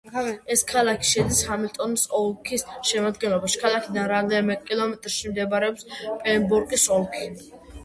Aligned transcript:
ეს 0.53 0.61
ქალაქი 0.69 1.07
შედის 1.09 1.41
ჰამილტონის 1.49 2.05
ოლქის 2.21 2.65
შემადგენლობაში, 2.93 3.61
ქალაქიდან 3.67 4.09
რამდენიმე 4.15 4.57
კილომეტრში 4.71 5.37
მდებარეობს 5.37 5.89
პემბროკის 6.27 6.91
ოლქი. 6.99 7.33